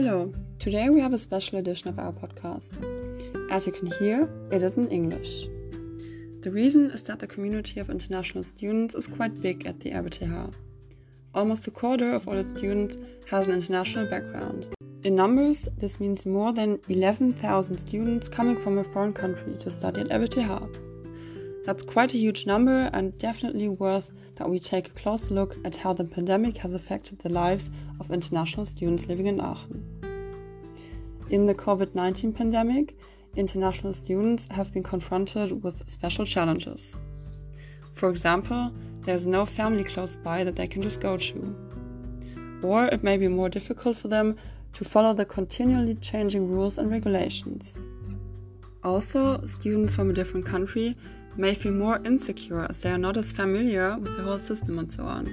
[0.00, 2.70] Hello, today we have a special edition of our podcast.
[3.50, 5.48] As you can hear, it is in English.
[6.42, 10.54] The reason is that the community of international students is quite big at the RWTH.
[11.34, 12.96] Almost a quarter of all its students
[13.28, 14.72] has an international background.
[15.02, 20.02] In numbers, this means more than 11,000 students coming from a foreign country to study
[20.02, 20.78] at RWTH.
[21.66, 25.76] That's quite a huge number and definitely worth that we take a close look at
[25.76, 27.70] how the pandemic has affected the lives
[28.00, 29.84] of international students living in Aachen.
[31.28, 32.96] In the COVID 19 pandemic,
[33.36, 37.02] international students have been confronted with special challenges.
[37.92, 41.56] For example, there's no family close by that they can just go to.
[42.62, 44.36] Or it may be more difficult for them
[44.74, 47.80] to follow the continually changing rules and regulations.
[48.84, 50.96] Also, students from a different country
[51.38, 54.90] may feel more insecure as they are not as familiar with the whole system and
[54.90, 55.32] so on.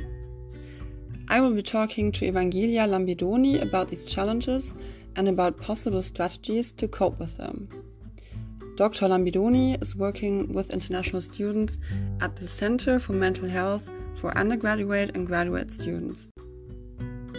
[1.27, 4.75] I will be talking to Evangelia Lambidoni about these challenges
[5.15, 7.67] and about possible strategies to cope with them.
[8.75, 9.07] Dr.
[9.07, 11.77] Lambidoni is working with international students
[12.21, 16.29] at the Center for Mental Health for undergraduate and graduate students.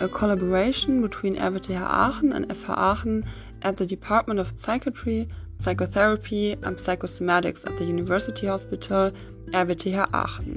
[0.00, 3.24] A collaboration between RWTH Aachen and FH Aachen
[3.62, 9.10] at the Department of Psychiatry Psychotherapy and Psychosomatics at the University Hospital
[9.50, 10.56] RWTH Aachen.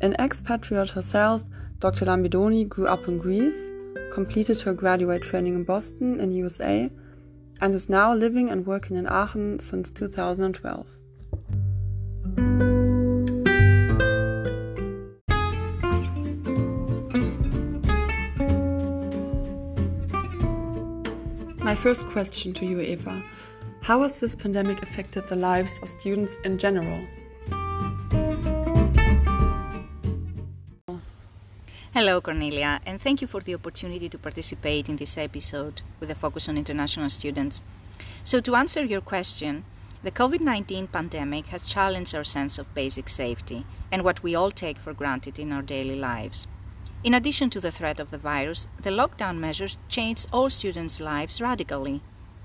[0.00, 1.42] An expatriate herself,
[1.78, 2.06] Dr.
[2.06, 3.70] Lambidoni grew up in Greece,
[4.12, 6.90] completed her graduate training in Boston in USA,
[7.60, 10.86] and is now living and working in Aachen since 2012.
[21.64, 23.24] My first question to you, Eva.
[23.80, 27.06] How has this pandemic affected the lives of students in general?
[31.94, 36.14] Hello, Cornelia, and thank you for the opportunity to participate in this episode with a
[36.14, 37.62] focus on international students.
[38.24, 39.64] So, to answer your question,
[40.02, 44.50] the COVID 19 pandemic has challenged our sense of basic safety and what we all
[44.50, 46.46] take for granted in our daily lives.
[47.04, 51.38] In addition to the threat of the virus, the lockdown measures changed all students' lives
[51.38, 52.00] radically.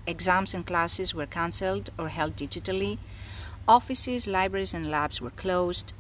[0.05, 2.97] Exams and classes were cancelled or held digitally.
[3.69, 5.93] Offices, libraries, and labs were closed.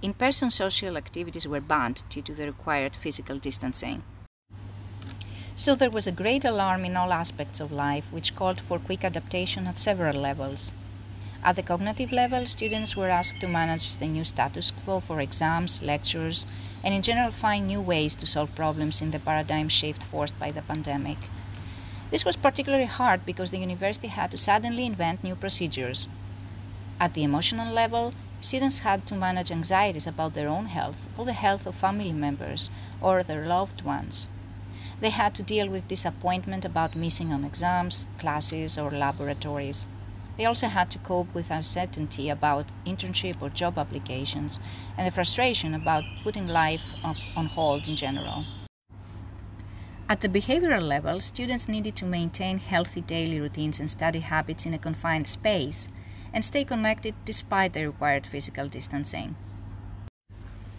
[0.00, 4.04] In person social activities were banned due to the required physical distancing.
[5.56, 9.02] So there was a great alarm in all aspects of life, which called for quick
[9.02, 10.72] adaptation at several levels.
[11.46, 15.82] At the cognitive level, students were asked to manage the new status quo for exams,
[15.82, 16.46] lectures,
[16.82, 20.50] and in general find new ways to solve problems in the paradigm shift forced by
[20.50, 21.18] the pandemic.
[22.10, 26.08] This was particularly hard because the university had to suddenly invent new procedures.
[26.98, 31.34] At the emotional level, students had to manage anxieties about their own health or the
[31.34, 32.70] health of family members
[33.02, 34.30] or their loved ones.
[35.02, 39.84] They had to deal with disappointment about missing on exams, classes, or laboratories.
[40.36, 44.58] They also had to cope with uncertainty about internship or job applications
[44.98, 48.44] and the frustration about putting life on hold in general.
[50.08, 54.74] At the behavioral level, students needed to maintain healthy daily routines and study habits in
[54.74, 55.88] a confined space
[56.32, 59.36] and stay connected despite the required physical distancing.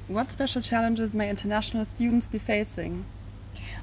[0.08, 3.06] What special challenges may international students be facing?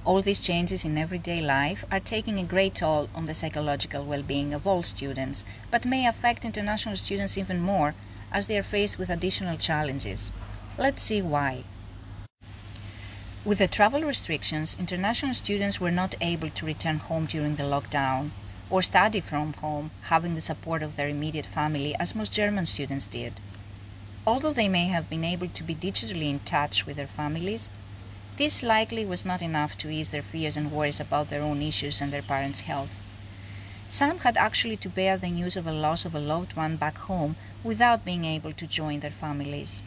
[0.04, 4.22] All these changes in everyday life are taking a great toll on the psychological well
[4.22, 7.94] being of all students, but may affect international students even more
[8.32, 10.32] as they are faced with additional challenges.
[10.78, 11.64] Let's see why.
[13.44, 18.30] With the travel restrictions, international students were not able to return home during the lockdown
[18.70, 23.06] or study from home, having the support of their immediate family, as most German students
[23.06, 23.40] did.
[24.26, 27.68] Although they may have been able to be digitally in touch with their families,
[28.36, 32.00] this likely was not enough to ease their fears and worries about their own issues
[32.00, 32.90] and their parents' health.
[33.88, 36.96] Some had actually to bear the news of a loss of a loved one back
[36.96, 39.82] home without being able to join their families.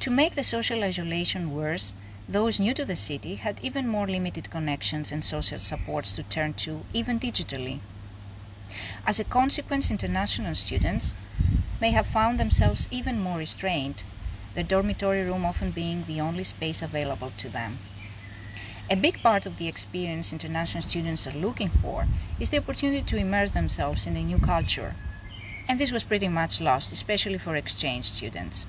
[0.00, 1.92] To make the social isolation worse,
[2.28, 6.54] those new to the city had even more limited connections and social supports to turn
[6.54, 7.80] to, even digitally.
[9.06, 11.14] As a consequence, international students
[11.80, 14.02] may have found themselves even more restrained
[14.56, 17.78] the dormitory room often being the only space available to them.
[18.88, 22.06] A big part of the experience international students are looking for
[22.40, 24.94] is the opportunity to immerse themselves in a new culture.
[25.68, 28.66] And this was pretty much lost, especially for exchange students.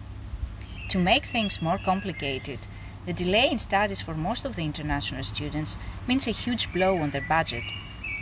[0.90, 2.60] To make things more complicated,
[3.06, 7.12] the delay in studies for most of the international students means a huge blow on
[7.12, 7.64] their budget,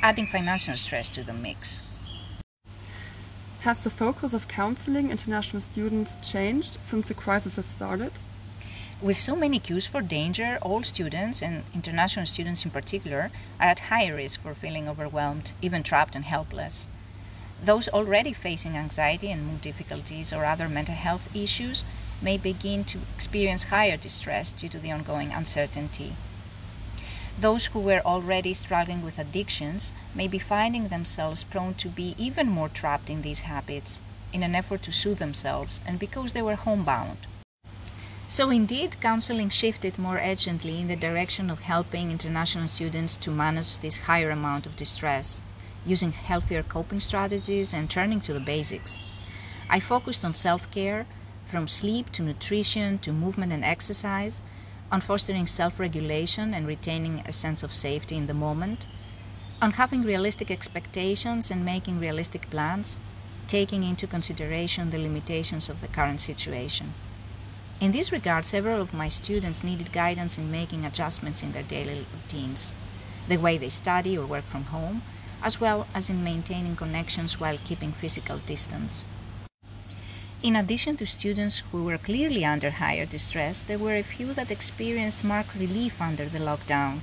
[0.03, 1.81] adding financial stress to the mix.
[3.65, 8.11] Has the focus of counseling international students changed since the crisis has started?
[9.01, 13.89] With so many cues for danger, all students, and international students in particular, are at
[13.89, 16.87] high risk for feeling overwhelmed, even trapped and helpless.
[17.59, 21.83] Those already facing anxiety and mood difficulties or other mental health issues
[22.21, 26.13] may begin to experience higher distress due to the ongoing uncertainty.
[27.37, 32.49] Those who were already struggling with addictions may be finding themselves prone to be even
[32.49, 33.99] more trapped in these habits
[34.31, 37.17] in an effort to soothe themselves and because they were homebound.
[38.27, 43.79] So, indeed, counseling shifted more urgently in the direction of helping international students to manage
[43.79, 45.43] this higher amount of distress,
[45.85, 48.99] using healthier coping strategies and turning to the basics.
[49.69, 51.05] I focused on self care,
[51.45, 54.41] from sleep to nutrition to movement and exercise,
[54.91, 58.87] on fostering self regulation and retaining a sense of safety in the moment,
[59.61, 62.97] on having realistic expectations and making realistic plans,
[63.47, 66.93] taking into consideration the limitations of the current situation.
[67.81, 72.05] In this regard, several of my students needed guidance in making adjustments in their daily
[72.13, 72.71] routines,
[73.27, 75.01] the way they study or work from home,
[75.43, 79.03] as well as in maintaining connections while keeping physical distance.
[80.45, 84.51] In addition to students who were clearly under higher distress, there were a few that
[84.51, 87.01] experienced marked relief under the lockdown.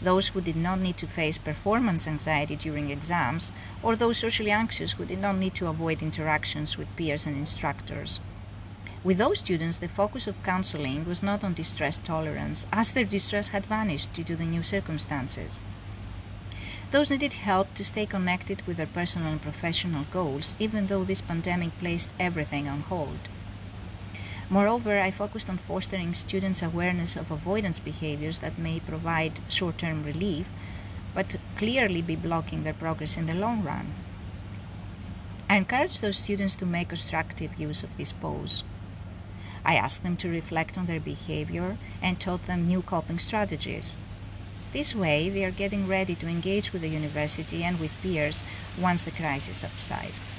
[0.00, 3.50] Those who did not need to face performance anxiety during exams,
[3.82, 8.20] or those socially anxious who did not need to avoid interactions with peers and instructors.
[9.02, 13.48] With those students, the focus of counseling was not on distress tolerance, as their distress
[13.48, 15.60] had vanished due to the new circumstances.
[16.94, 21.20] Those needed help to stay connected with their personal and professional goals, even though this
[21.20, 23.18] pandemic placed everything on hold.
[24.48, 30.04] Moreover, I focused on fostering students' awareness of avoidance behaviors that may provide short term
[30.04, 30.46] relief,
[31.16, 33.92] but clearly be blocking their progress in the long run.
[35.50, 38.62] I encouraged those students to make constructive use of this pose.
[39.64, 43.96] I asked them to reflect on their behavior and taught them new coping strategies.
[44.74, 48.42] This way, they are getting ready to engage with the university and with peers
[48.76, 50.36] once the crisis subsides.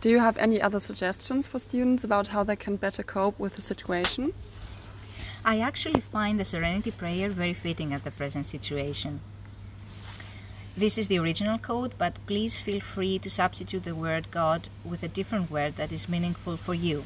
[0.00, 3.54] Do you have any other suggestions for students about how they can better cope with
[3.54, 4.32] the situation?
[5.44, 9.20] I actually find the Serenity Prayer very fitting at the present situation.
[10.76, 15.04] This is the original code, but please feel free to substitute the word God with
[15.04, 17.04] a different word that is meaningful for you.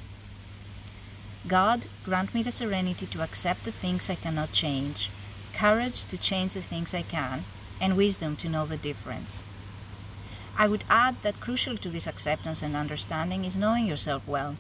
[1.47, 5.11] God, grant me the serenity to accept the things I cannot change,
[5.55, 7.45] courage to change the things I can,
[7.81, 9.43] and wisdom to know the difference.
[10.57, 14.57] I would add that crucial to this acceptance and understanding is knowing yourself well.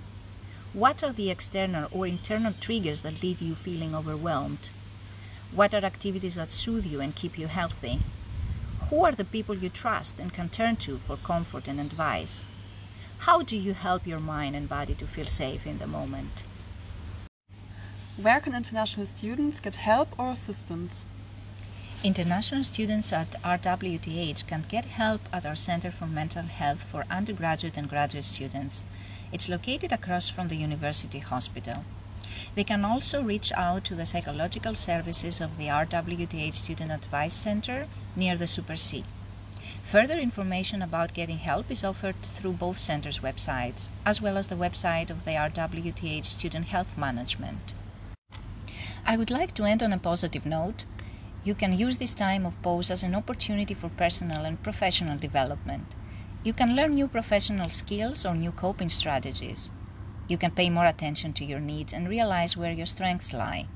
[0.72, 4.70] What are the external or internal triggers that leave you feeling overwhelmed?
[5.52, 8.00] What are activities that soothe you and keep you healthy?
[8.90, 12.44] Who are the people you trust and can turn to for comfort and advice?
[13.18, 16.42] How do you help your mind and body to feel safe in the moment?
[18.16, 21.04] Where can international students get help or assistance?
[22.04, 27.76] International students at RWTH can get help at our Center for Mental Health for undergraduate
[27.76, 28.84] and graduate students.
[29.32, 31.82] It's located across from the University Hospital.
[32.54, 37.88] They can also reach out to the psychological services of the RWTH Student Advice Center
[38.14, 39.02] near the Super C.
[39.82, 44.54] Further information about getting help is offered through both centers' websites, as well as the
[44.54, 47.74] website of the RWTH Student Health Management.
[49.06, 50.86] I would like to end on a positive note.
[51.44, 55.84] You can use this time of pause as an opportunity for personal and professional development.
[56.42, 59.70] You can learn new professional skills or new coping strategies.
[60.26, 63.66] You can pay more attention to your needs and realize where your strengths lie.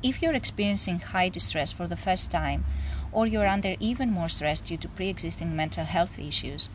[0.00, 2.64] If you're experiencing high distress for the first time,
[3.10, 6.68] or you're under even more stress due to pre existing mental health issues,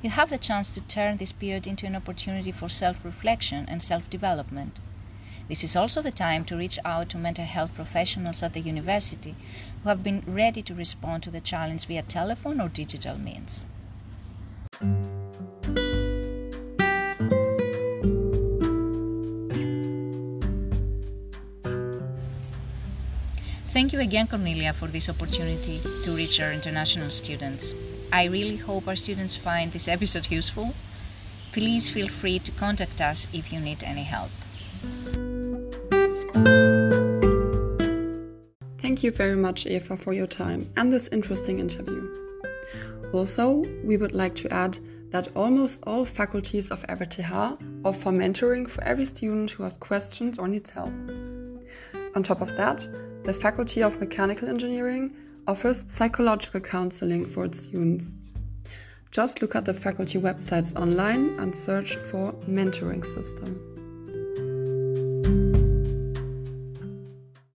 [0.00, 3.82] you have the chance to turn this period into an opportunity for self reflection and
[3.82, 4.78] self development.
[5.50, 9.34] This is also the time to reach out to mental health professionals at the university
[9.82, 13.66] who have been ready to respond to the challenge via telephone or digital means.
[23.72, 27.74] Thank you again, Cornelia, for this opportunity to reach our international students.
[28.12, 30.74] I really hope our students find this episode useful.
[31.50, 34.30] Please feel free to contact us if you need any help.
[38.80, 42.08] Thank you very much, Eva, for your time and this interesting interview.
[43.12, 44.78] Also, we would like to add
[45.10, 50.46] that almost all faculties of RWTH offer mentoring for every student who has questions or
[50.46, 50.92] needs help.
[52.14, 52.88] On top of that,
[53.24, 55.14] the Faculty of Mechanical Engineering
[55.46, 58.14] offers psychological counseling for its students.
[59.10, 63.69] Just look at the faculty websites online and search for mentoring system.